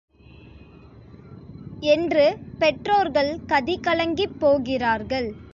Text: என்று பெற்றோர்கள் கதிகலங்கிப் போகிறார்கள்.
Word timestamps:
என்று 1.81 2.37
பெற்றோர்கள் 2.59 3.39
கதிகலங்கிப் 3.47 4.39
போகிறார்கள். 4.39 5.49